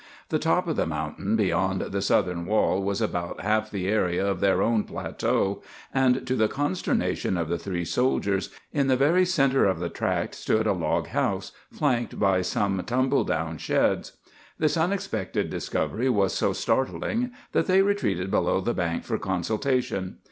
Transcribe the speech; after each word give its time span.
The 0.29 0.39
top 0.39 0.67
of 0.67 0.77
the 0.77 0.87
mountain 0.87 1.35
beyond 1.35 1.79
the 1.81 2.01
southern 2.01 2.47
wall 2.47 2.81
was 2.81 3.03
about 3.03 3.39
half 3.41 3.69
the 3.69 3.87
area 3.87 4.25
of 4.25 4.39
their 4.39 4.63
own 4.63 4.83
plateau, 4.83 5.61
and, 5.93 6.25
to 6.25 6.35
the 6.35 6.47
consternation 6.47 7.37
of 7.37 7.49
the 7.49 7.57
three 7.59 7.85
soldiers, 7.85 8.49
in 8.73 8.87
the 8.87 8.95
very 8.97 9.25
center 9.25 9.65
of 9.65 9.77
the 9.79 9.89
tract 9.89 10.33
stood 10.33 10.65
a 10.65 10.73
log 10.73 11.09
house 11.09 11.51
flanked 11.71 12.19
by 12.19 12.41
some 12.41 12.81
tumble 12.87 13.23
down 13.23 13.59
sheds. 13.59 14.13
This 14.57 14.75
unexpected 14.75 15.51
discovery 15.51 16.09
was 16.09 16.33
so 16.33 16.51
startling 16.51 17.29
that 17.51 17.67
they 17.67 17.83
retreated 17.83 18.31
below 18.31 18.59
the 18.59 18.73
bank 18.73 19.03
for 19.03 19.19
consultation. 19.19 20.15